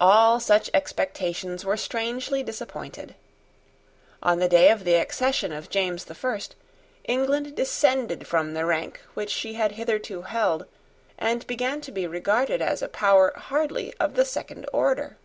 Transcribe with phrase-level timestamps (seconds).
[0.00, 3.16] All such expectations were strangely disappointed.
[4.22, 6.54] On the day of the accession of James the First,
[7.06, 10.64] England descended from the rank which she had hitherto held,
[11.18, 15.16] and began to be regarded as a power hardly of the second order.